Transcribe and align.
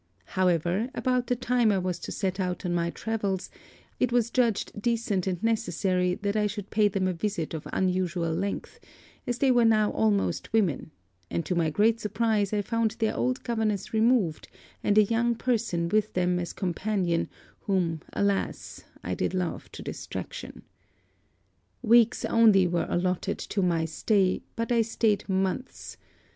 However, 0.33 0.89
about 0.95 1.27
the 1.27 1.35
time 1.35 1.71
I 1.71 1.77
was 1.77 1.99
to 1.99 2.11
set 2.11 2.39
out 2.39 2.65
on 2.65 2.73
my 2.73 2.89
travels, 2.89 3.51
it 3.99 4.11
was 4.11 4.31
judged 4.31 4.81
decent 4.81 5.27
and 5.27 5.43
necessary 5.43 6.15
that 6.23 6.35
I 6.35 6.47
should 6.47 6.71
pay 6.71 6.87
them 6.87 7.07
a 7.07 7.13
visit 7.13 7.53
of 7.53 7.67
unusual 7.71 8.33
length, 8.33 8.79
as 9.27 9.37
they 9.37 9.51
were 9.51 9.63
now 9.63 9.91
almost 9.91 10.51
women; 10.53 10.89
and 11.29 11.45
to 11.45 11.53
my 11.53 11.69
great 11.69 11.99
surprise 11.99 12.51
I 12.51 12.63
found 12.63 12.95
their 12.97 13.15
old 13.15 13.43
governess 13.43 13.93
removed, 13.93 14.47
and 14.83 14.97
a 14.97 15.03
young 15.03 15.35
person 15.35 15.87
with 15.87 16.13
them 16.13 16.39
as 16.39 16.51
companion 16.51 17.29
whom 17.59 18.01
alas 18.11 18.83
I 19.03 19.13
did 19.13 19.35
love 19.35 19.71
to 19.73 19.83
distraction. 19.83 20.63
'Weeks 21.83 22.25
only 22.25 22.65
were 22.65 22.87
allotted 22.89 23.37
to 23.37 23.61
my 23.61 23.85
stay, 23.85 24.41
but 24.55 24.71
I 24.71 24.81
staid 24.81 25.29
months. 25.29 25.97